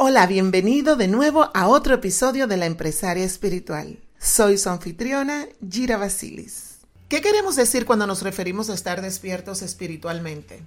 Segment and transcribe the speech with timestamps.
[0.00, 3.98] Hola, bienvenido de nuevo a otro episodio de La Empresaria Espiritual.
[4.16, 6.76] Soy su anfitriona, Gira Basilis.
[7.08, 10.62] ¿Qué queremos decir cuando nos referimos a estar despiertos espiritualmente?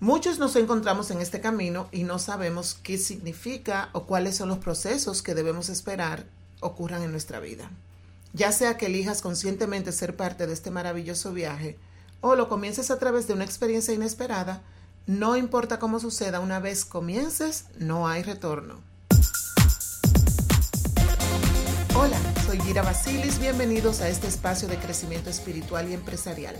[0.00, 4.58] Muchos nos encontramos en este camino y no sabemos qué significa o cuáles son los
[4.58, 6.26] procesos que debemos esperar
[6.60, 7.70] ocurran en nuestra vida.
[8.34, 11.78] Ya sea que elijas conscientemente ser parte de este maravilloso viaje
[12.20, 14.62] o lo comiences a través de una experiencia inesperada,
[15.06, 18.80] no importa cómo suceda, una vez comiences, no hay retorno.
[21.94, 26.56] Hola, soy Gira Basilis, bienvenidos a este espacio de crecimiento espiritual y empresarial.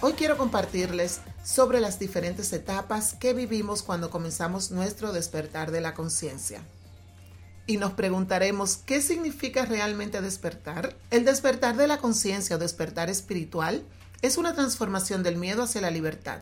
[0.00, 5.92] Hoy quiero compartirles sobre las diferentes etapas que vivimos cuando comenzamos nuestro despertar de la
[5.94, 6.62] conciencia.
[7.66, 10.96] Y nos preguntaremos, ¿qué significa realmente despertar?
[11.10, 13.84] El despertar de la conciencia o despertar espiritual
[14.22, 16.40] es una transformación del miedo hacia la libertad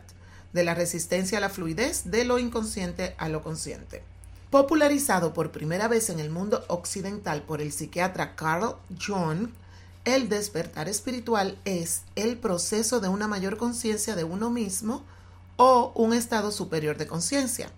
[0.53, 4.03] de la resistencia a la fluidez de lo inconsciente a lo consciente.
[4.49, 9.49] Popularizado por primera vez en el mundo occidental por el psiquiatra Carl Jung,
[10.05, 15.03] el despertar espiritual es el proceso de una mayor conciencia de uno mismo
[15.57, 17.69] o un estado superior de conciencia.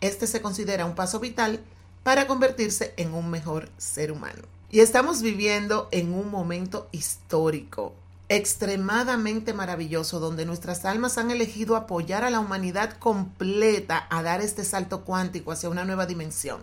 [0.00, 1.60] Este se considera un paso vital
[2.02, 4.42] para convertirse en un mejor ser humano.
[4.70, 7.94] Y estamos viviendo en un momento histórico
[8.28, 14.64] extremadamente maravilloso donde nuestras almas han elegido apoyar a la humanidad completa a dar este
[14.64, 16.60] salto cuántico hacia una nueva dimensión,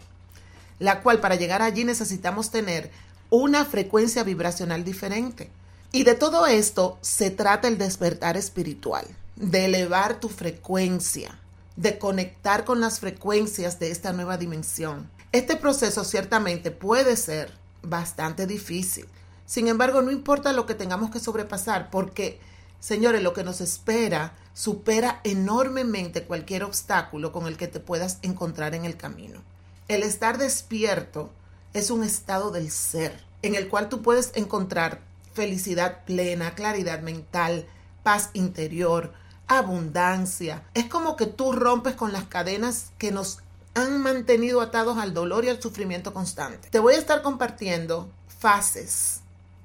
[0.80, 2.92] la cual para llegar allí necesitamos tener
[3.30, 5.50] una frecuencia vibracional diferente.
[5.92, 11.40] Y de todo esto se trata el despertar espiritual, de elevar tu frecuencia,
[11.76, 15.10] de conectar con las frecuencias de esta nueva dimensión.
[15.32, 17.52] Este proceso ciertamente puede ser
[17.84, 19.08] bastante difícil
[19.46, 22.40] sin embargo, no importa lo que tengamos que sobrepasar, porque,
[22.80, 28.76] señores, lo que nos espera supera enormemente cualquier obstáculo con el que te puedas encontrar
[28.76, 29.42] en el camino.
[29.88, 31.32] El estar despierto
[31.74, 35.02] es un estado del ser, en el cual tú puedes encontrar
[35.34, 37.68] felicidad plena, claridad mental,
[38.04, 39.14] paz interior,
[39.48, 40.64] abundancia.
[40.74, 43.40] Es como que tú rompes con las cadenas que nos
[43.74, 46.70] han mantenido atados al dolor y al sufrimiento constante.
[46.70, 49.23] Te voy a estar compartiendo fases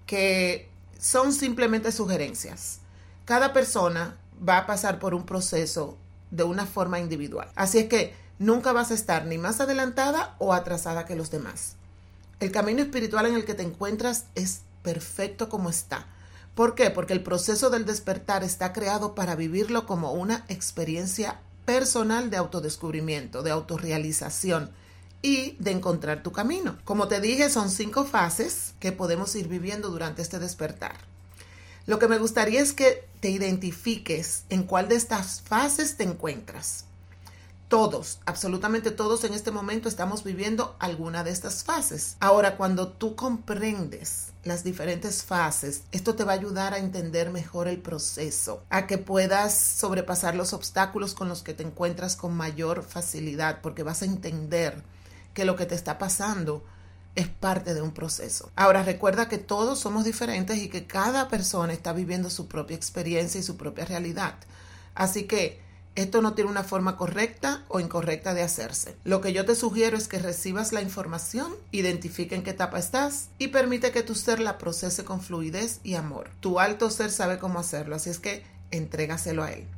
[0.09, 2.81] que son simplemente sugerencias.
[3.27, 5.99] Cada persona va a pasar por un proceso
[6.31, 7.51] de una forma individual.
[7.55, 11.77] Así es que nunca vas a estar ni más adelantada o atrasada que los demás.
[12.41, 16.07] El camino espiritual en el que te encuentras es perfecto como está.
[16.55, 16.89] ¿Por qué?
[16.91, 23.43] Porque el proceso del despertar está creado para vivirlo como una experiencia personal de autodescubrimiento,
[23.43, 24.71] de autorrealización,
[25.23, 26.79] y de encontrar tu camino.
[26.85, 30.97] Como te dije, son cinco fases que podemos ir viviendo durante este despertar.
[31.87, 36.85] Lo que me gustaría es que te identifiques en cuál de estas fases te encuentras.
[37.69, 42.17] Todos, absolutamente todos en este momento estamos viviendo alguna de estas fases.
[42.19, 47.69] Ahora, cuando tú comprendes las diferentes fases, esto te va a ayudar a entender mejor
[47.69, 52.83] el proceso, a que puedas sobrepasar los obstáculos con los que te encuentras con mayor
[52.83, 54.83] facilidad, porque vas a entender
[55.39, 56.65] que lo que te está pasando
[57.15, 58.51] es parte de un proceso.
[58.57, 63.39] Ahora recuerda que todos somos diferentes y que cada persona está viviendo su propia experiencia
[63.39, 64.35] y su propia realidad.
[64.97, 65.61] Así que
[65.95, 68.97] esto no tiene una forma correcta o incorrecta de hacerse.
[69.05, 73.29] Lo que yo te sugiero es que recibas la información, identifique en qué etapa estás
[73.39, 76.31] y permite que tu ser la procese con fluidez y amor.
[76.41, 79.69] Tu alto ser sabe cómo hacerlo, así es que entrégaselo a él.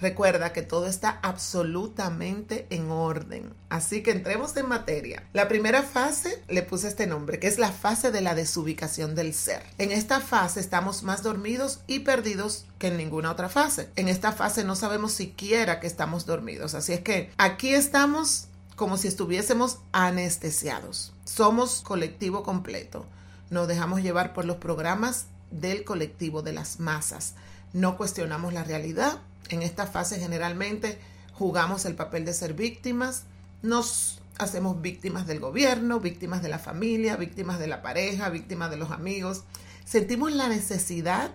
[0.00, 3.52] Recuerda que todo está absolutamente en orden.
[3.68, 5.24] Así que entremos en materia.
[5.34, 9.34] La primera fase le puse este nombre, que es la fase de la desubicación del
[9.34, 9.62] ser.
[9.76, 13.90] En esta fase estamos más dormidos y perdidos que en ninguna otra fase.
[13.96, 16.74] En esta fase no sabemos siquiera que estamos dormidos.
[16.74, 18.46] Así es que aquí estamos
[18.76, 21.12] como si estuviésemos anestesiados.
[21.26, 23.04] Somos colectivo completo.
[23.50, 27.34] Nos dejamos llevar por los programas del colectivo de las masas.
[27.74, 30.98] No cuestionamos la realidad en esta fase generalmente
[31.32, 33.24] jugamos el papel de ser víctimas,
[33.62, 38.76] nos hacemos víctimas del gobierno, víctimas de la familia, víctimas de la pareja, víctimas de
[38.76, 39.44] los amigos.
[39.84, 41.30] Sentimos la necesidad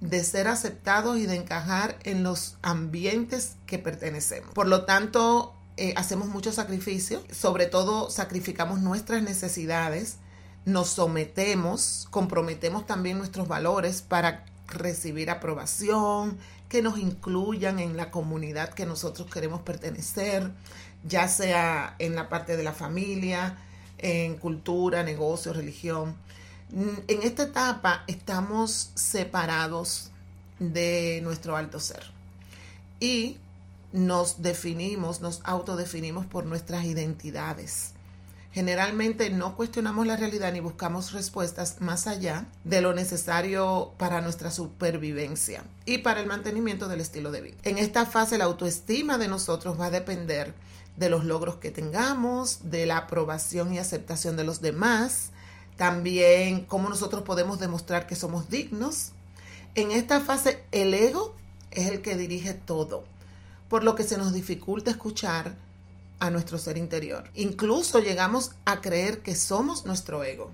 [0.00, 4.52] de ser aceptados y de encajar en los ambientes que pertenecemos.
[4.52, 10.16] Por lo tanto, eh, hacemos mucho sacrificio, sobre todo sacrificamos nuestras necesidades,
[10.64, 16.38] nos sometemos, comprometemos también nuestros valores para recibir aprobación,
[16.72, 20.50] que nos incluyan en la comunidad que nosotros queremos pertenecer,
[21.06, 23.58] ya sea en la parte de la familia,
[23.98, 26.16] en cultura, negocio, religión.
[26.72, 30.12] En esta etapa estamos separados
[30.60, 32.04] de nuestro alto ser
[33.00, 33.36] y
[33.92, 37.92] nos definimos, nos autodefinimos por nuestras identidades.
[38.52, 44.50] Generalmente no cuestionamos la realidad ni buscamos respuestas más allá de lo necesario para nuestra
[44.50, 47.56] supervivencia y para el mantenimiento del estilo de vida.
[47.62, 50.52] En esta fase la autoestima de nosotros va a depender
[50.98, 55.30] de los logros que tengamos, de la aprobación y aceptación de los demás,
[55.78, 59.12] también cómo nosotros podemos demostrar que somos dignos.
[59.74, 61.34] En esta fase el ego
[61.70, 63.04] es el que dirige todo,
[63.70, 65.54] por lo que se nos dificulta escuchar
[66.22, 67.24] a nuestro ser interior.
[67.34, 70.52] Incluso llegamos a creer que somos nuestro ego.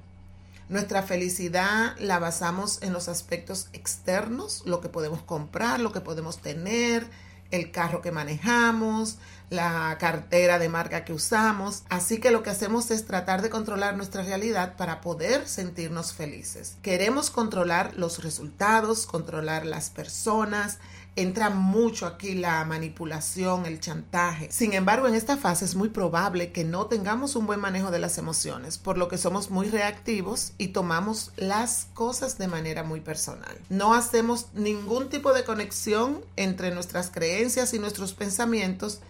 [0.71, 6.39] Nuestra felicidad la basamos en los aspectos externos, lo que podemos comprar, lo que podemos
[6.39, 7.07] tener,
[7.51, 9.19] el carro que manejamos,
[9.51, 11.83] la cartera de marca que usamos.
[11.91, 16.77] Así que lo que hacemos es tratar de controlar nuestra realidad para poder sentirnos felices.
[16.81, 20.79] Queremos controlar los resultados, controlar las personas,
[21.21, 24.49] entra mucho aquí la manipulación, el chantaje.
[24.53, 27.99] Sin embargo, en esta fase es muy probable que no tengamos un buen manejo de
[27.99, 33.01] las emociones, por lo que somos muy reactivos y tomamos las cosas de manera muy
[33.01, 33.59] personal.
[33.69, 39.01] No hacemos ningún tipo de conexión entre nuestras creencias y nuestros pensamientos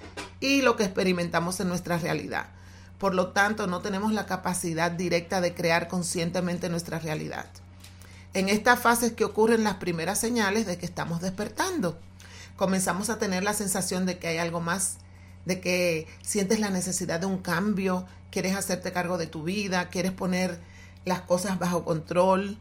[0.40, 2.46] y lo que experimentamos en nuestra realidad.
[2.98, 7.46] Por lo tanto, no tenemos la capacidad directa de crear conscientemente nuestra realidad.
[8.38, 11.98] En esta fase es que ocurren las primeras señales de que estamos despertando.
[12.54, 14.98] Comenzamos a tener la sensación de que hay algo más,
[15.44, 20.12] de que sientes la necesidad de un cambio, quieres hacerte cargo de tu vida, quieres
[20.12, 20.60] poner
[21.04, 22.56] las cosas bajo control,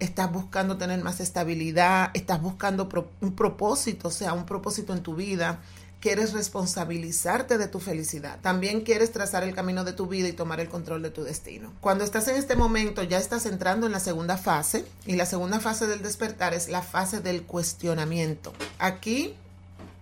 [0.00, 2.90] estás buscando tener más estabilidad, estás buscando
[3.22, 5.60] un propósito, o sea, un propósito en tu vida,
[6.02, 8.40] quieres responsabilizarte de tu felicidad.
[8.42, 11.72] También quieres trazar el camino de tu vida y tomar el control de tu destino.
[11.80, 15.60] Cuando estás en este momento ya estás entrando en la segunda fase y la segunda
[15.60, 18.52] fase del despertar es la fase del cuestionamiento.
[18.80, 19.36] Aquí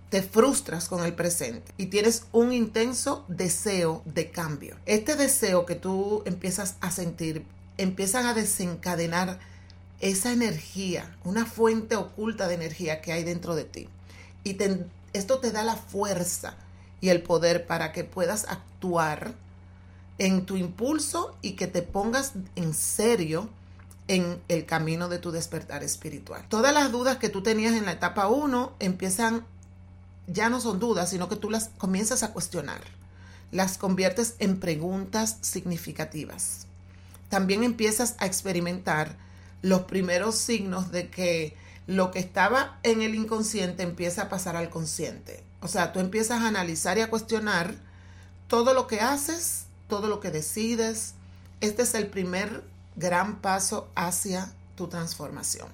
[0.09, 4.77] te frustras con el presente y tienes un intenso deseo de cambio.
[4.87, 7.45] Este deseo que tú empiezas a sentir
[7.77, 9.39] empiezan a desencadenar
[9.99, 13.87] esa energía, una fuente oculta de energía que hay dentro de ti.
[14.43, 14.83] Y te
[15.13, 16.55] esto te da la fuerza
[17.01, 19.33] y el poder para que puedas actuar
[20.17, 23.49] en tu impulso y que te pongas en serio
[24.07, 26.45] en el camino de tu despertar espiritual.
[26.49, 29.45] Todas las dudas que tú tenías en la etapa 1 empiezan,
[30.27, 32.81] ya no son dudas, sino que tú las comienzas a cuestionar.
[33.51, 36.67] Las conviertes en preguntas significativas.
[37.29, 39.15] También empiezas a experimentar
[39.61, 41.55] los primeros signos de que
[41.87, 45.43] lo que estaba en el inconsciente empieza a pasar al consciente.
[45.61, 47.75] O sea, tú empiezas a analizar y a cuestionar
[48.47, 51.13] todo lo que haces, todo lo que decides.
[51.59, 52.63] Este es el primer
[52.95, 55.67] gran paso hacia tu transformación.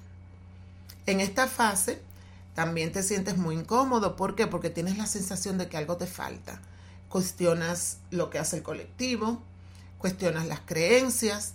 [1.06, 2.00] En esta fase
[2.54, 4.16] también te sientes muy incómodo.
[4.16, 4.46] ¿Por qué?
[4.46, 6.60] Porque tienes la sensación de que algo te falta.
[7.08, 9.40] Cuestionas lo que hace el colectivo,
[9.98, 11.54] cuestionas las creencias,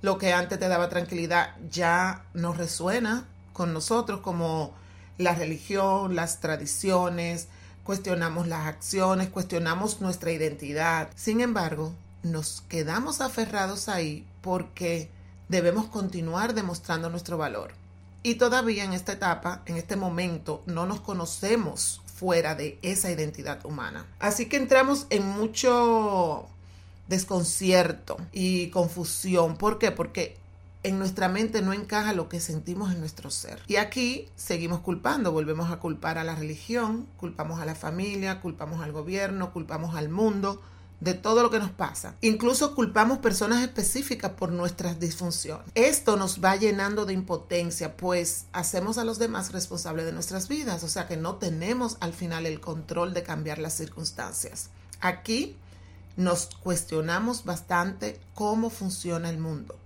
[0.00, 4.74] lo que antes te daba tranquilidad ya no resuena con nosotros como
[5.16, 7.48] la religión, las tradiciones,
[7.84, 11.08] cuestionamos las acciones, cuestionamos nuestra identidad.
[11.14, 15.08] Sin embargo, nos quedamos aferrados ahí porque
[15.48, 17.72] debemos continuar demostrando nuestro valor.
[18.22, 23.64] Y todavía en esta etapa, en este momento, no nos conocemos fuera de esa identidad
[23.66, 24.06] humana.
[24.18, 26.46] Así que entramos en mucho
[27.08, 29.56] desconcierto y confusión.
[29.56, 29.90] ¿Por qué?
[29.90, 30.36] Porque
[30.84, 33.60] en nuestra mente no encaja lo que sentimos en nuestro ser.
[33.66, 38.82] Y aquí seguimos culpando, volvemos a culpar a la religión, culpamos a la familia, culpamos
[38.82, 40.60] al gobierno, culpamos al mundo
[41.00, 42.16] de todo lo que nos pasa.
[42.20, 45.66] Incluso culpamos personas específicas por nuestras disfunciones.
[45.74, 50.84] Esto nos va llenando de impotencia, pues hacemos a los demás responsables de nuestras vidas,
[50.84, 54.68] o sea que no tenemos al final el control de cambiar las circunstancias.
[55.00, 55.56] Aquí
[56.16, 59.76] nos cuestionamos bastante cómo funciona el mundo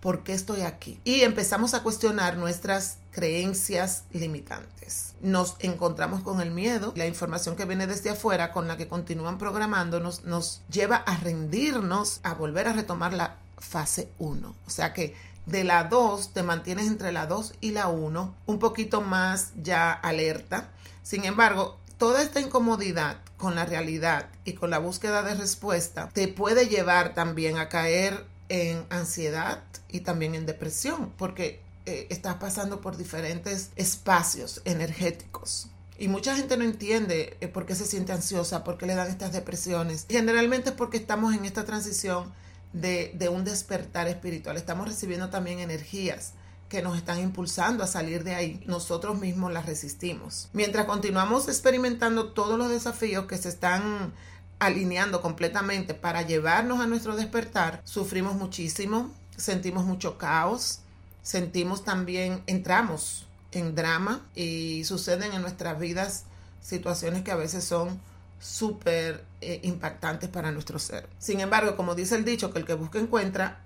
[0.00, 1.00] ¿por qué estoy aquí?
[1.04, 5.14] Y empezamos a cuestionar nuestras creencias limitantes.
[5.20, 9.38] Nos encontramos con el miedo, la información que viene desde afuera con la que continúan
[9.38, 14.54] programándonos nos lleva a rendirnos, a volver a retomar la fase 1.
[14.66, 18.58] O sea que de la 2 te mantienes entre la 2 y la 1, un
[18.58, 20.70] poquito más ya alerta.
[21.02, 26.28] Sin embargo, toda esta incomodidad con la realidad y con la búsqueda de respuesta, te
[26.28, 32.80] puede llevar también a caer en ansiedad y también en depresión, porque eh, estás pasando
[32.80, 35.68] por diferentes espacios energéticos.
[35.98, 39.08] Y mucha gente no entiende eh, por qué se siente ansiosa, por qué le dan
[39.08, 40.06] estas depresiones.
[40.08, 42.32] Generalmente es porque estamos en esta transición
[42.72, 44.56] de, de un despertar espiritual.
[44.56, 46.34] Estamos recibiendo también energías
[46.68, 50.50] que nos están impulsando a salir de ahí, nosotros mismos las resistimos.
[50.52, 54.12] Mientras continuamos experimentando todos los desafíos que se están
[54.58, 60.80] alineando completamente para llevarnos a nuestro despertar, sufrimos muchísimo, sentimos mucho caos,
[61.22, 66.24] sentimos también, entramos en drama y suceden en nuestras vidas
[66.60, 68.00] situaciones que a veces son
[68.40, 71.08] súper eh, impactantes para nuestro ser.
[71.18, 73.60] Sin embargo, como dice el dicho, que el que busca encuentra,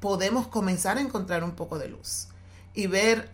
[0.00, 2.28] podemos comenzar a encontrar un poco de luz
[2.74, 3.30] y ver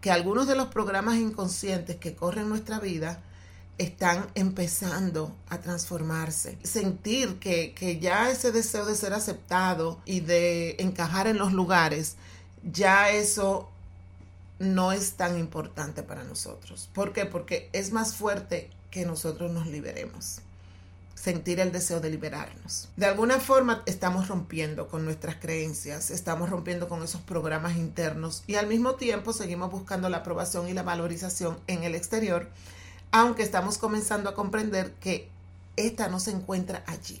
[0.00, 3.20] que algunos de los programas inconscientes que corren nuestra vida
[3.78, 6.58] están empezando a transformarse.
[6.62, 12.16] Sentir que, que, ya ese deseo de ser aceptado y de encajar en los lugares,
[12.62, 13.68] ya eso
[14.58, 16.88] no es tan importante para nosotros.
[16.94, 17.26] ¿Por qué?
[17.26, 20.40] Porque es más fuerte que nosotros nos liberemos
[21.26, 22.88] sentir el deseo de liberarnos.
[22.96, 28.54] De alguna forma estamos rompiendo con nuestras creencias, estamos rompiendo con esos programas internos y
[28.54, 32.48] al mismo tiempo seguimos buscando la aprobación y la valorización en el exterior,
[33.10, 35.28] aunque estamos comenzando a comprender que
[35.76, 37.20] esta no se encuentra allí.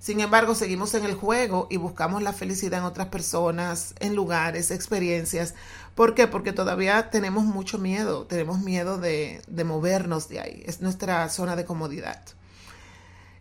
[0.00, 4.70] Sin embargo, seguimos en el juego y buscamos la felicidad en otras personas, en lugares,
[4.70, 5.54] experiencias.
[5.94, 6.26] ¿Por qué?
[6.26, 10.62] Porque todavía tenemos mucho miedo, tenemos miedo de, de movernos de ahí.
[10.64, 12.22] Es nuestra zona de comodidad.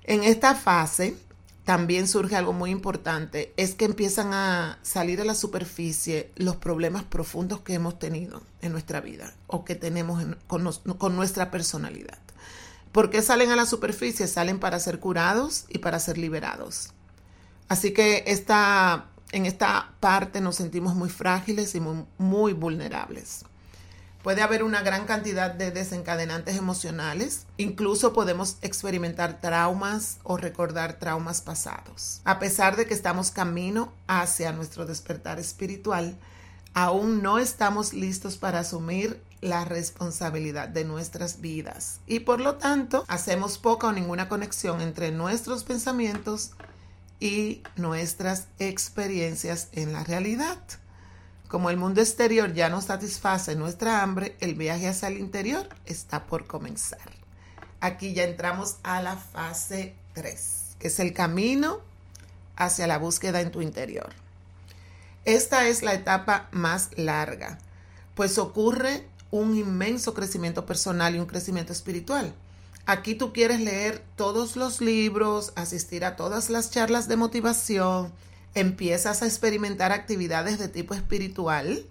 [0.03, 1.15] En esta fase
[1.69, 7.03] también surge algo muy importante, es que empiezan a salir a la superficie los problemas
[7.03, 10.63] profundos que hemos tenido en nuestra vida o que tenemos con,
[11.15, 12.17] nuestra personalidad.
[12.91, 14.25] ¿Por qué salen a la superficie?
[14.25, 16.89] Salen para ser curados y para ser liberados.
[17.67, 21.81] Así que esta, en esta parte nos sentimos muy frágiles y
[22.17, 23.45] muy vulnerables.
[24.23, 27.45] Puede haber una gran cantidad de desencadenantes emocionales.
[27.55, 32.19] Incluso podemos experimentar traumas o recordar traumas pasados.
[32.25, 36.17] A pesar de que estamos camino hacia nuestro despertar espiritual,
[36.73, 43.05] aún no estamos listos para asumir la responsabilidad de nuestras vidas y por lo tanto
[43.07, 46.51] hacemos poca o ninguna conexión entre nuestros pensamientos
[47.21, 50.57] y nuestras experiencias en la realidad.
[51.49, 56.25] Como el mundo exterior ya no satisface nuestra hambre, el viaje hacia el interior está
[56.27, 56.99] por comenzar.
[57.79, 61.79] Aquí ya entramos a la fase 3, que es el camino
[62.55, 64.11] hacia la búsqueda en tu interior.
[65.25, 67.57] Esta es la etapa más larga,
[68.13, 72.31] pues ocurre un inmenso crecimiento personal y un crecimiento espiritual.
[72.85, 78.13] Aquí tú quieres leer todos los libros, asistir a todas las charlas de motivación,
[78.55, 81.85] empiezas a experimentar actividades de tipo espiritual.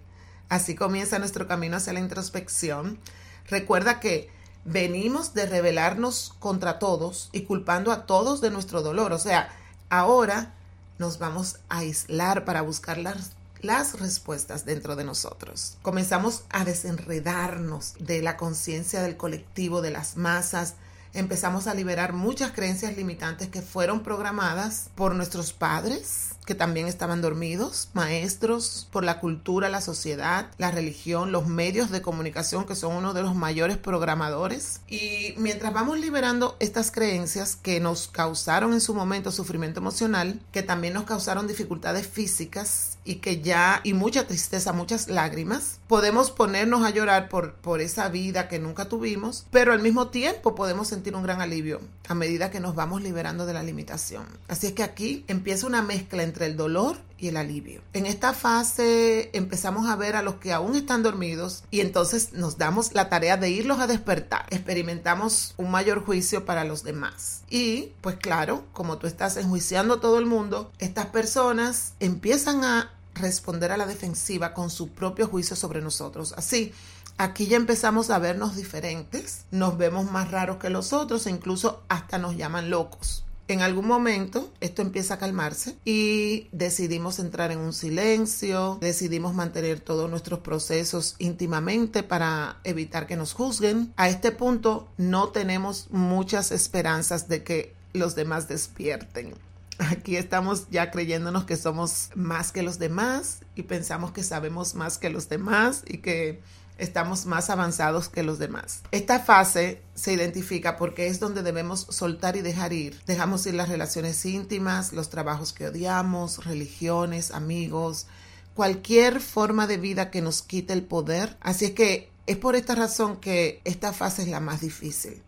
[0.49, 2.99] Así comienza nuestro camino hacia la introspección.
[3.47, 4.29] Recuerda que
[4.65, 9.13] venimos de rebelarnos contra todos y culpando a todos de nuestro dolor.
[9.13, 9.49] O sea,
[9.89, 10.53] ahora
[10.97, 15.77] nos vamos a aislar para buscar las, las respuestas dentro de nosotros.
[15.81, 20.75] Comenzamos a desenredarnos de la conciencia del colectivo, de las masas,
[21.13, 27.21] empezamos a liberar muchas creencias limitantes que fueron programadas por nuestros padres, que también estaban
[27.21, 32.95] dormidos, maestros, por la cultura, la sociedad, la religión, los medios de comunicación, que son
[32.95, 34.81] uno de los mayores programadores.
[34.87, 40.63] Y mientras vamos liberando estas creencias que nos causaron en su momento sufrimiento emocional, que
[40.63, 46.83] también nos causaron dificultades físicas y que ya, y mucha tristeza, muchas lágrimas, podemos ponernos
[46.83, 51.15] a llorar por, por esa vida que nunca tuvimos, pero al mismo tiempo podemos sentir
[51.15, 51.79] un gran alivio
[52.09, 54.25] a medida que nos vamos liberando de la limitación.
[54.49, 57.81] Así es que aquí empieza una mezcla entre el dolor y el alivio.
[57.93, 62.57] En esta fase empezamos a ver a los que aún están dormidos y entonces nos
[62.57, 64.45] damos la tarea de irlos a despertar.
[64.49, 67.43] Experimentamos un mayor juicio para los demás.
[67.49, 72.91] Y pues claro, como tú estás enjuiciando a todo el mundo, estas personas empiezan a
[73.19, 76.33] responder a la defensiva con su propio juicio sobre nosotros.
[76.37, 76.73] Así,
[77.17, 81.83] aquí ya empezamos a vernos diferentes, nos vemos más raros que los otros e incluso
[81.89, 83.23] hasta nos llaman locos.
[83.49, 89.79] En algún momento esto empieza a calmarse y decidimos entrar en un silencio, decidimos mantener
[89.79, 93.91] todos nuestros procesos íntimamente para evitar que nos juzguen.
[93.95, 99.33] A este punto no tenemos muchas esperanzas de que los demás despierten.
[99.79, 104.97] Aquí estamos ya creyéndonos que somos más que los demás y pensamos que sabemos más
[104.97, 106.41] que los demás y que
[106.77, 108.81] estamos más avanzados que los demás.
[108.91, 112.99] Esta fase se identifica porque es donde debemos soltar y dejar ir.
[113.05, 118.07] Dejamos ir las relaciones íntimas, los trabajos que odiamos, religiones, amigos,
[118.53, 121.37] cualquier forma de vida que nos quite el poder.
[121.39, 125.21] Así es que es por esta razón que esta fase es la más difícil.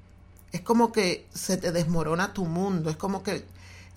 [0.51, 3.46] Es como que se te desmorona tu mundo, es como que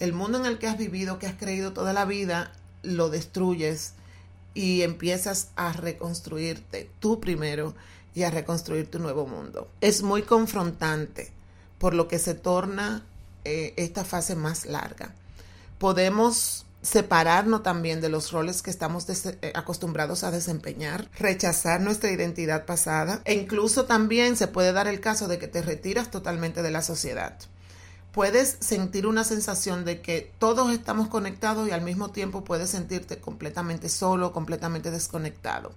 [0.01, 3.93] el mundo en el que has vivido, que has creído toda la vida, lo destruyes
[4.55, 7.75] y empiezas a reconstruirte tú primero
[8.15, 9.69] y a reconstruir tu nuevo mundo.
[9.81, 11.33] Es muy confrontante,
[11.79, 13.05] por lo que se torna
[13.45, 15.13] eh, esta fase más larga.
[15.79, 22.67] Podemos separarnos también de los roles que estamos eh, acostumbrados a desempeñar, rechazar nuestra identidad
[22.67, 26.71] pasada e incluso también se puede dar el caso de que te retiras totalmente de
[26.71, 27.39] la sociedad
[28.15, 33.19] puedes sentir una sensación de que todos estamos conectados y al mismo tiempo puedes sentirte
[33.19, 35.73] completamente solo, completamente desconectado.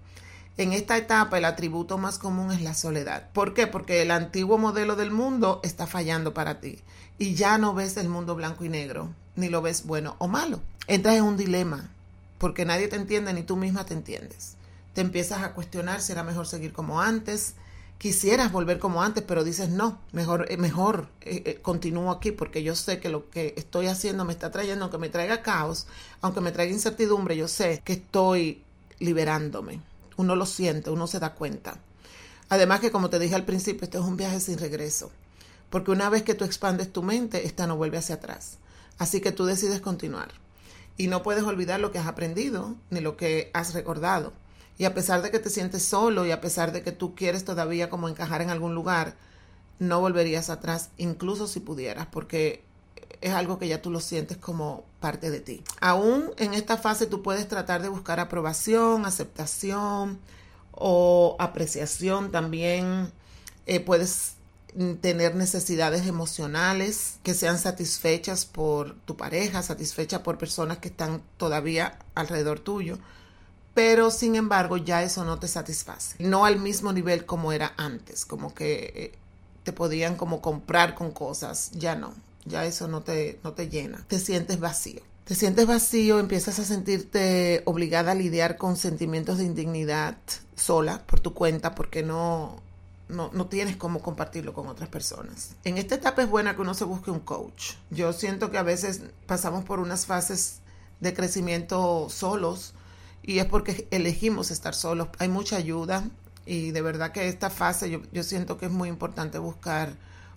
[0.56, 3.30] En esta etapa el atributo más común es la soledad.
[3.34, 3.66] ¿Por qué?
[3.66, 6.80] Porque el antiguo modelo del mundo está fallando para ti
[7.18, 10.62] y ya no ves el mundo blanco y negro, ni lo ves bueno o malo.
[10.86, 11.90] Entras en un dilema
[12.38, 14.54] porque nadie te entiende ni tú misma te entiendes.
[14.94, 17.56] Te empiezas a cuestionar si era mejor seguir como antes,
[17.98, 22.64] quisieras volver como antes, pero dices no, mejor, eh, mejor eh, eh, continúo aquí porque
[22.64, 25.88] yo sé que lo que estoy haciendo me está trayendo, aunque me traiga caos,
[26.22, 28.64] aunque me traiga incertidumbre, yo sé que estoy
[29.00, 29.82] liberándome.
[30.16, 31.80] Uno lo siente, uno se da cuenta.
[32.50, 35.12] Además que como te dije al principio, esto es un viaje sin regreso,
[35.70, 38.58] porque una vez que tú expandes tu mente, esta no vuelve hacia atrás.
[38.98, 40.30] Así que tú decides continuar.
[40.96, 44.34] Y no puedes olvidar lo que has aprendido ni lo que has recordado
[44.78, 47.44] y a pesar de que te sientes solo y a pesar de que tú quieres
[47.44, 49.16] todavía como encajar en algún lugar,
[49.80, 52.64] no volverías atrás, incluso si pudieras, porque
[53.22, 55.64] es algo que ya tú lo sientes como parte de ti.
[55.82, 60.20] Aún en esta fase tú puedes tratar de buscar aprobación, aceptación
[60.72, 63.12] o apreciación también.
[63.66, 64.36] Eh, puedes
[65.02, 71.98] tener necesidades emocionales que sean satisfechas por tu pareja, satisfechas por personas que están todavía
[72.14, 73.00] alrededor tuyo
[73.78, 76.16] pero sin embargo ya eso no te satisface.
[76.18, 79.12] No al mismo nivel como era antes, como que eh,
[79.62, 84.04] te podían como comprar con cosas, ya no, ya eso no te, no te llena,
[84.08, 85.02] te sientes vacío.
[85.26, 90.18] Te sientes vacío, empiezas a sentirte obligada a lidiar con sentimientos de indignidad
[90.56, 92.56] sola, por tu cuenta, porque no,
[93.10, 95.52] no, no, tienes cómo compartirlo con otras personas.
[95.66, 97.74] En esta etapa es buena que uno se busque un coach.
[97.92, 100.62] Yo siento que a veces pasamos por unas fases
[101.00, 102.74] de crecimiento solos
[103.28, 105.10] y es porque elegimos estar solos.
[105.20, 106.06] Hay mucha ayuda
[106.46, 109.94] y de verdad que esta fase yo, yo siento que es muy importante buscar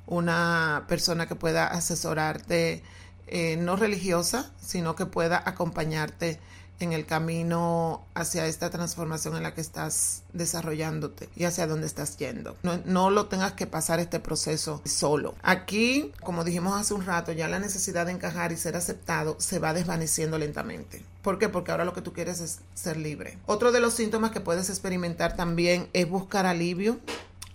[0.07, 2.83] una persona que pueda asesorarte,
[3.29, 6.41] eh, no religiosa, sino que pueda acompañarte
[6.81, 12.17] en el camino hacia esta transformación en la que estás desarrollándote y hacia dónde estás
[12.17, 12.57] yendo.
[12.63, 15.35] No, no, lo tengas que pasar este proceso solo.
[15.43, 19.59] Aquí, como dijimos hace un rato, ya la necesidad de encajar y ser aceptado se
[19.59, 21.05] va desvaneciendo lentamente.
[21.23, 21.49] ¿Por qué?
[21.49, 23.39] Porque ahora lo que tú quieres es ser libre.
[23.47, 26.99] Otro de los síntomas que puedes experimentar también es buscar alivio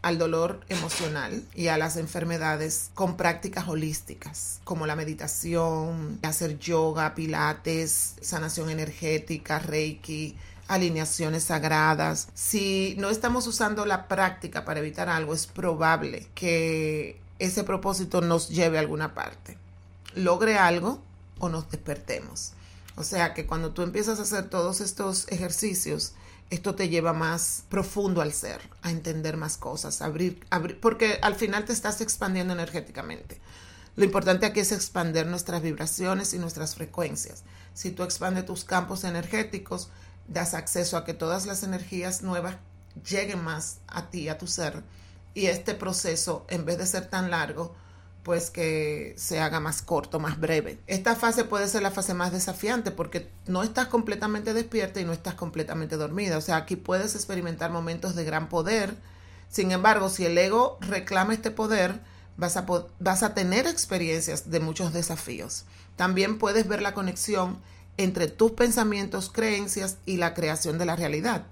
[0.06, 7.16] al dolor emocional y a las enfermedades con prácticas holísticas, como la meditación, hacer yoga,
[7.16, 10.38] pilates, sanación energética, reiki,
[10.68, 12.28] alineaciones sagradas.
[12.36, 18.50] Si no estamos usando la práctica para evitar algo, es probable que ese propósito nos
[18.50, 19.58] lleve a alguna parte.
[20.14, 21.02] Logre algo
[21.40, 22.52] o nos despertemos.
[22.96, 26.14] O sea que cuando tú empiezas a hacer todos estos ejercicios,
[26.50, 31.36] esto te lleva más profundo al ser, a entender más cosas, abrir, abrir, porque al
[31.36, 33.40] final te estás expandiendo energéticamente.
[33.96, 37.44] Lo importante aquí es expandir nuestras vibraciones y nuestras frecuencias.
[37.74, 39.90] Si tú expandes tus campos energéticos,
[40.28, 42.58] das acceso a que todas las energías nuevas
[43.10, 44.84] lleguen más a ti, a tu ser.
[45.34, 47.76] Y este proceso, en vez de ser tan largo,
[48.26, 50.80] pues que se haga más corto, más breve.
[50.88, 55.14] Esta fase puede ser la fase más desafiante porque no estás completamente despierta y no
[55.14, 56.40] estás completamente dormida.
[56.40, 58.96] O sea, aquí puedes experimentar momentos de gran poder.
[59.48, 62.00] Sin embargo, si el ego reclama este poder,
[62.36, 62.66] vas a,
[63.00, 65.66] vas a tener experiencias de muchos desafíos.
[65.96, 67.60] También puedes ver la conexión
[67.98, 71.46] entre tus pensamientos, creencias y la creación de la realidad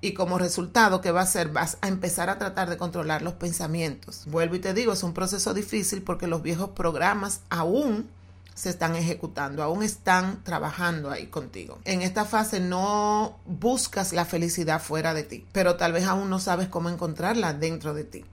[0.00, 1.48] y como resultado, ¿qué va a hacer?
[1.48, 4.22] Vas a empezar a tratar de controlar los pensamientos.
[4.26, 8.08] Vuelvo y te digo, es un proceso difícil porque los viejos programas aún
[8.54, 11.78] se están ejecutando, aún están trabajando ahí contigo.
[11.84, 16.38] En esta fase no buscas la felicidad fuera de ti, pero tal vez aún no
[16.38, 18.24] sabes cómo encontrarla dentro de ti.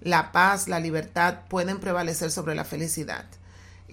[0.00, 3.24] La paz, la libertad pueden prevalecer sobre la felicidad.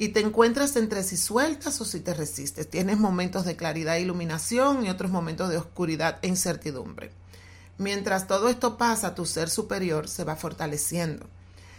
[0.02, 2.70] Y te encuentras entre si sueltas o si te resistes.
[2.70, 7.12] Tienes momentos de claridad e iluminación y otros momentos de oscuridad e incertidumbre.
[7.78, 11.28] Mientras todo esto pasa, tu ser superior se va fortaleciendo.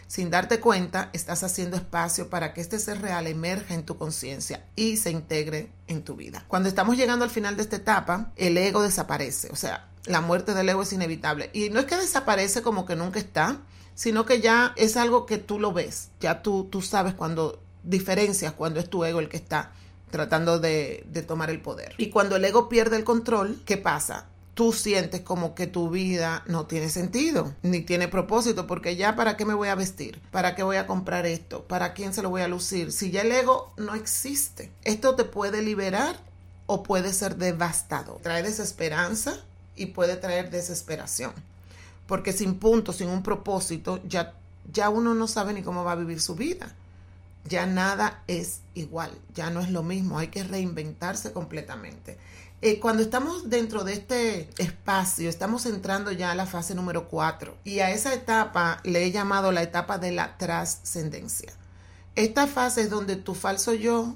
[0.05, 4.67] Sin darte cuenta, estás haciendo espacio para que este ser real emerja en tu conciencia
[4.75, 6.45] y se integre en tu vida.
[6.47, 9.49] Cuando estamos llegando al final de esta etapa, el ego desaparece.
[9.51, 11.49] O sea, la muerte del ego es inevitable.
[11.53, 13.61] Y no es que desaparece como que nunca está,
[13.95, 16.09] sino que ya es algo que tú lo ves.
[16.19, 19.71] Ya tú, tú sabes cuando diferencias cuando es tu ego el que está
[20.09, 21.93] tratando de, de tomar el poder.
[21.97, 24.27] Y cuando el ego pierde el control, ¿qué pasa?
[24.53, 29.37] tú sientes como que tu vida no tiene sentido, ni tiene propósito, porque ya para
[29.37, 32.29] qué me voy a vestir, para qué voy a comprar esto, para quién se lo
[32.29, 34.71] voy a lucir, si ya el ego no existe.
[34.83, 36.15] Esto te puede liberar
[36.67, 38.19] o puede ser devastado.
[38.21, 39.35] Trae desesperanza
[39.75, 41.31] y puede traer desesperación,
[42.05, 44.33] porque sin punto, sin un propósito, ya,
[44.71, 46.75] ya uno no sabe ni cómo va a vivir su vida.
[47.45, 52.17] Ya nada es igual, ya no es lo mismo, hay que reinventarse completamente.
[52.63, 57.57] Eh, cuando estamos dentro de este espacio, estamos entrando ya a la fase número 4
[57.63, 61.53] y a esa etapa le he llamado la etapa de la trascendencia.
[62.15, 64.15] Esta fase es donde tu falso yo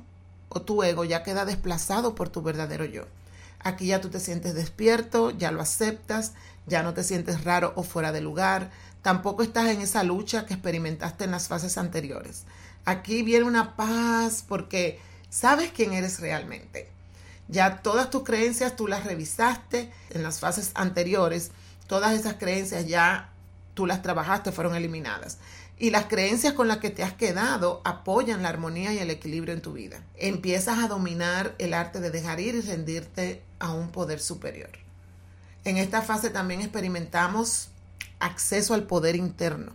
[0.50, 3.06] o tu ego ya queda desplazado por tu verdadero yo.
[3.60, 6.34] Aquí ya tú te sientes despierto, ya lo aceptas,
[6.68, 8.70] ya no te sientes raro o fuera de lugar,
[9.02, 12.44] tampoco estás en esa lucha que experimentaste en las fases anteriores.
[12.86, 16.96] Aquí viene una paz porque sabes quién eres realmente
[17.48, 21.52] ya todas tus creencias tú las revisaste en las fases anteriores.
[21.88, 23.30] Todas esas creencias ya
[23.76, 25.38] tú las trabajaste, fueron eliminadas.
[25.78, 29.54] Y las creencias con las que te has quedado apoyan la armonía y el equilibrio
[29.54, 30.02] en tu vida.
[30.16, 34.72] Empiezas a dominar el arte de dejar ir y rendirte a un poder superior.
[35.66, 37.70] En esta fase también experimentamos
[38.20, 39.74] acceso al poder interno,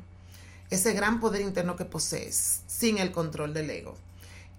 [0.70, 3.96] ese gran poder interno que posees sin el control del ego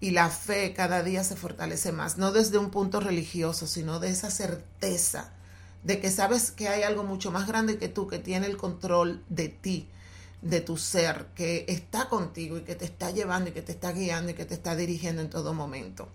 [0.00, 4.10] y la fe cada día se fortalece más, no desde un punto religioso, sino de
[4.10, 5.32] esa certeza
[5.84, 9.22] de que sabes que hay algo mucho más grande que tú, que tiene el control
[9.28, 9.88] de ti,
[10.40, 13.92] de tu ser, que está contigo y que te está llevando y que te está
[13.92, 16.08] guiando y que te está dirigiendo en todo momento.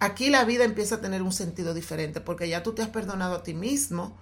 [0.00, 3.36] Aquí la vida empieza a tener un sentido diferente porque ya tú te has perdonado
[3.36, 4.16] a ti mismo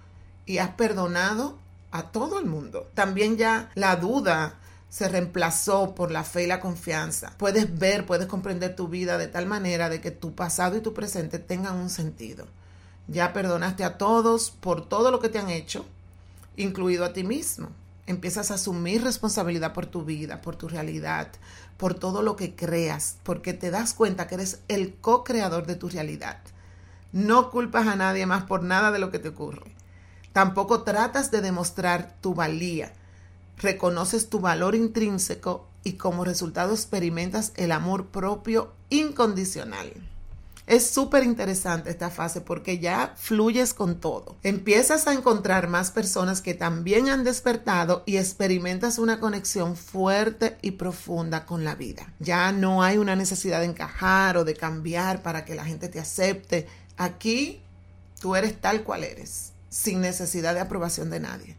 [0.45, 1.57] y has perdonado
[1.91, 2.89] a todo el mundo.
[2.93, 4.59] También ya la duda,
[4.89, 7.33] se reemplazó por la fe y la confianza.
[7.37, 10.93] Puedes ver, puedes comprender tu vida de tal manera de que tu pasado y tu
[10.93, 12.45] presente tengan un sentido.
[13.07, 15.85] Ya perdonaste a todos por todo lo que te han hecho,
[16.55, 17.69] incluido a ti mismo.
[18.05, 21.27] Empiezas a asumir responsabilidad por tu vida, por tu realidad,
[21.75, 25.89] por todo lo que creas, porque te das cuenta que eres el co-creador de tu
[25.89, 26.39] realidad.
[27.11, 29.75] No culpas a nadie más por nada de lo que te ocurre.
[30.31, 32.93] Tampoco tratas de demostrar tu valía
[33.57, 39.93] reconoces tu valor intrínseco y como resultado experimentas el amor propio incondicional.
[40.67, 44.35] Es súper interesante esta fase porque ya fluyes con todo.
[44.43, 50.71] Empiezas a encontrar más personas que también han despertado y experimentas una conexión fuerte y
[50.71, 52.11] profunda con la vida.
[52.19, 56.01] Ya no hay una necesidad de encajar o de cambiar para que la gente te
[56.01, 56.67] acepte.
[56.97, 57.61] Aquí
[58.19, 61.55] tú eres tal cual eres, sin necesidad de aprobación de nadie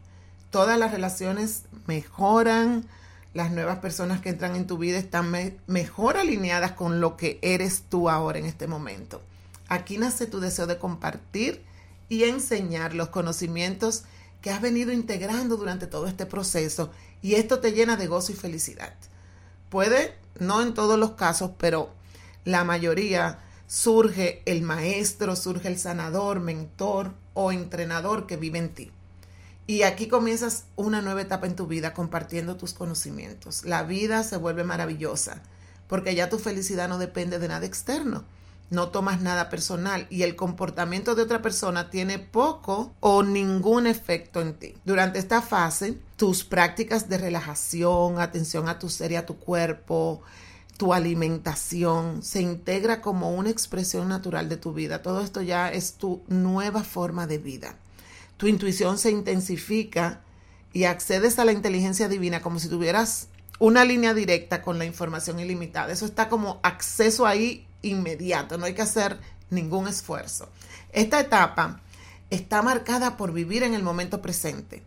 [0.49, 2.85] todas las relaciones mejoran,
[3.33, 5.31] las nuevas personas que entran en tu vida están
[5.67, 9.21] mejor alineadas con lo que eres tú ahora en este momento.
[9.67, 11.63] Aquí nace tu deseo de compartir
[12.09, 14.03] y enseñar los conocimientos
[14.41, 18.35] que has venido integrando durante todo este proceso y esto te llena de gozo y
[18.35, 18.93] felicidad.
[19.69, 21.91] Puede, no en todos los casos, pero
[22.45, 28.91] la mayoría surge el maestro, surge el sanador, mentor o entrenador que vive en ti.
[29.69, 33.65] Y aquí comienzas una nueva etapa en tu vida compartiendo tus conocimientos.
[33.65, 35.43] La vida se vuelve maravillosa
[35.87, 38.23] porque ya tu felicidad no depende de nada externo.
[38.71, 44.41] No tomas nada personal y el comportamiento de otra persona tiene poco o ningún efecto
[44.41, 44.73] en ti.
[44.85, 50.23] Durante esta fase, tus prácticas de relajación, atención a tu ser y a tu cuerpo,
[50.77, 55.03] tu alimentación se integra como una expresión natural de tu vida.
[55.03, 57.75] Todo esto ya es tu nueva forma de vida
[58.39, 60.21] tu intuición se intensifica
[60.71, 63.27] y accedes a la inteligencia divina como si tuvieras
[63.59, 65.91] una línea directa con la información ilimitada.
[65.91, 70.47] Eso está como acceso ahí inmediato, no hay que hacer ningún esfuerzo.
[70.93, 71.81] Esta etapa
[72.29, 74.83] está marcada por vivir en el momento presente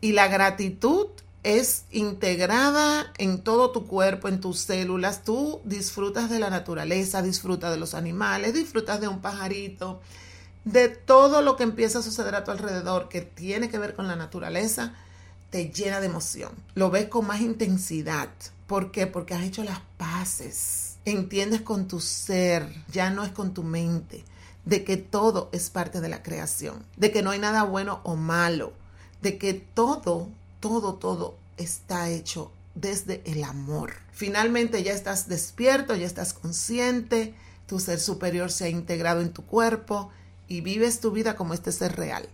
[0.00, 1.08] y la gratitud
[1.42, 5.24] es integrada en todo tu cuerpo, en tus células.
[5.24, 10.00] Tú disfrutas de la naturaleza, disfrutas de los animales, disfrutas de un pajarito,
[10.64, 14.08] de todo lo que empieza a suceder a tu alrededor que tiene que ver con
[14.08, 14.94] la naturaleza,
[15.50, 16.52] te llena de emoción.
[16.74, 18.30] Lo ves con más intensidad.
[18.66, 19.06] ¿Por qué?
[19.06, 20.96] Porque has hecho las paces.
[21.04, 24.24] Entiendes con tu ser, ya no es con tu mente,
[24.64, 28.16] de que todo es parte de la creación, de que no hay nada bueno o
[28.16, 28.72] malo,
[29.20, 33.92] de que todo, todo, todo está hecho desde el amor.
[34.12, 37.34] Finalmente ya estás despierto, ya estás consciente,
[37.66, 40.10] tu ser superior se ha integrado en tu cuerpo
[40.48, 42.28] y vives tu vida como este ser real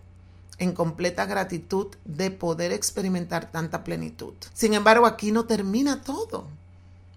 [0.61, 4.33] en completa gratitud de poder experimentar tanta plenitud.
[4.53, 6.47] Sin embargo, aquí no termina todo.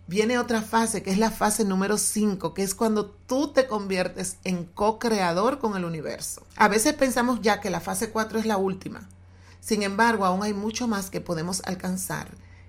[0.07, 4.39] Viene otra fase, que es la fase número 5, que es cuando tú te conviertes
[4.45, 6.43] en co-creador con el universo.
[6.57, 9.09] A veces pensamos ya que la fase 4 es la última.
[9.61, 12.29] Sin embargo, aún hay mucho más que podemos alcanzar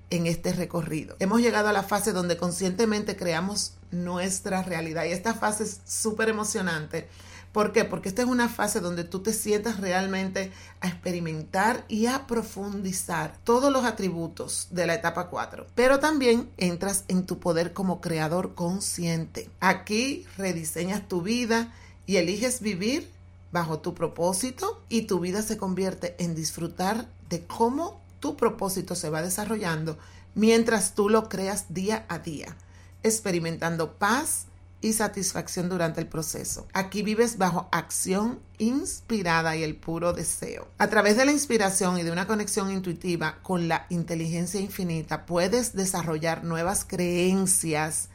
[0.09, 1.15] en este recorrido.
[1.19, 6.29] Hemos llegado a la fase donde conscientemente creamos nuestra realidad y esta fase es súper
[6.29, 7.07] emocionante
[7.55, 7.85] ¿Por qué?
[7.85, 13.37] Porque esta es una fase donde tú te sientas realmente a experimentar y a profundizar
[13.45, 15.65] todos los atributos de la etapa 4.
[15.73, 19.49] Pero también entras en tu poder como creador consciente.
[19.61, 21.73] Aquí rediseñas tu vida
[22.05, 23.09] y eliges vivir
[23.53, 29.09] bajo tu propósito y tu vida se convierte en disfrutar de cómo tu propósito se
[29.09, 29.97] va desarrollando
[30.33, 32.53] mientras tú lo creas día a día,
[33.01, 34.47] experimentando paz,
[34.85, 36.67] y satisfacción durante el proceso.
[36.73, 40.67] Aquí vives bajo acción inspirada y el puro deseo.
[40.77, 45.73] A través de la inspiración y de una conexión intuitiva con la inteligencia infinita, puedes
[45.73, 48.09] desarrollar nuevas creencias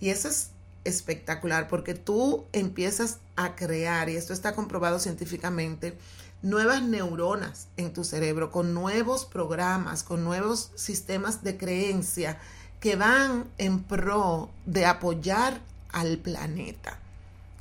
[0.00, 0.52] y eso es
[0.84, 5.98] espectacular porque tú empiezas a crear, y esto está comprobado científicamente,
[6.40, 12.38] nuevas neuronas en tu cerebro, con nuevos programas, con nuevos sistemas de creencia
[12.80, 15.60] que van en pro de apoyar
[15.92, 16.98] al planeta,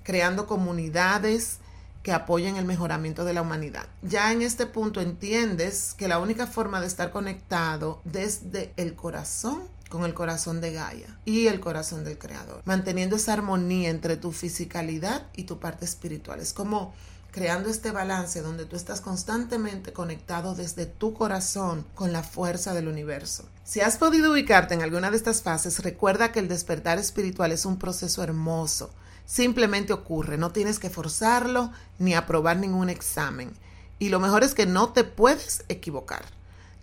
[0.03, 1.59] creando comunidades
[2.03, 3.87] que apoyen el mejoramiento de la humanidad.
[4.03, 9.63] Ya en este punto entiendes que la única forma de estar conectado desde el corazón
[9.89, 14.31] con el corazón de Gaia y el corazón del Creador, manteniendo esa armonía entre tu
[14.31, 16.39] fisicalidad y tu parte espiritual.
[16.39, 16.93] Es como
[17.35, 22.87] creando este balance donde tú estás constantemente conectado desde tu corazón con la fuerza del
[22.87, 23.43] universo.
[23.65, 27.65] Si has podido ubicarte en alguna de estas fases, recuerda que el despertar espiritual es
[27.65, 28.89] un proceso hermoso.
[29.25, 33.51] Simplemente ocurre, no tienes que forzarlo ni aprobar ningún examen.
[33.99, 36.23] Y lo mejor es que no te puedes equivocar.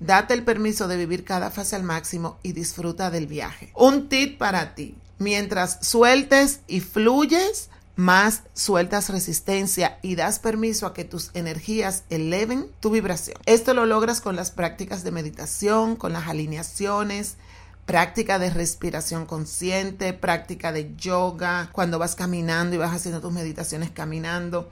[0.00, 3.72] Date el permiso de vivir cada fase al máximo y disfruta del viaje.
[3.74, 4.98] Un tip para ti.
[5.18, 12.70] Mientras sueltes y fluyes, más sueltas resistencia y das permiso a que tus energías eleven
[12.80, 13.36] tu vibración.
[13.46, 17.36] Esto lo logras con las prácticas de meditación, con las alineaciones,
[17.84, 23.90] práctica de respiración consciente, práctica de yoga, cuando vas caminando y vas haciendo tus meditaciones
[23.90, 24.70] caminando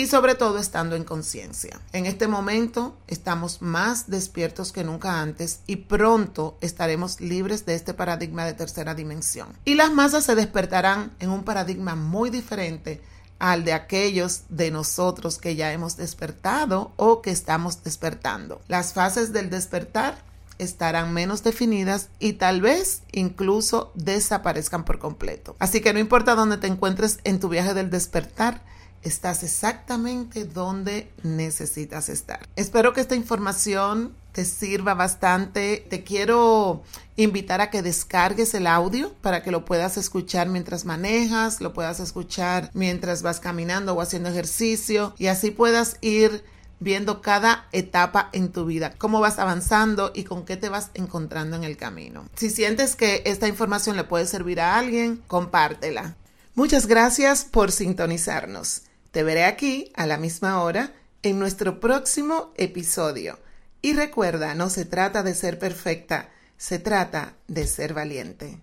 [0.00, 1.78] y sobre todo estando en conciencia.
[1.92, 7.92] En este momento estamos más despiertos que nunca antes y pronto estaremos libres de este
[7.92, 9.48] paradigma de tercera dimensión.
[9.66, 13.02] Y las masas se despertarán en un paradigma muy diferente
[13.38, 18.62] al de aquellos de nosotros que ya hemos despertado o que estamos despertando.
[18.68, 20.16] Las fases del despertar
[20.56, 25.56] estarán menos definidas y tal vez incluso desaparezcan por completo.
[25.58, 28.62] Así que no importa dónde te encuentres en tu viaje del despertar,
[29.02, 32.40] estás exactamente donde necesitas estar.
[32.56, 35.84] Espero que esta información te sirva bastante.
[35.88, 36.82] Te quiero
[37.16, 42.00] invitar a que descargues el audio para que lo puedas escuchar mientras manejas, lo puedas
[42.00, 46.44] escuchar mientras vas caminando o haciendo ejercicio y así puedas ir
[46.82, 51.56] viendo cada etapa en tu vida, cómo vas avanzando y con qué te vas encontrando
[51.56, 52.24] en el camino.
[52.36, 56.16] Si sientes que esta información le puede servir a alguien, compártela.
[56.54, 58.82] Muchas gracias por sintonizarnos.
[59.10, 60.92] Te veré aquí a la misma hora
[61.22, 63.38] en nuestro próximo episodio.
[63.82, 68.60] Y recuerda, no se trata de ser perfecta, se trata de ser valiente.